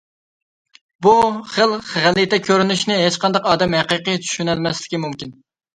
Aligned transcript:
بۇ 1.07 1.13
خىل 1.51 1.75
غەلىتە 1.91 2.41
كۆرۈنۈشنى 2.49 2.99
ھېچقانداق 3.05 3.53
ئادەم 3.53 3.81
ھەقىقىي 3.83 4.23
چۈشىنەلمەسلىكى 4.27 5.05
مۇمكىن. 5.07 5.41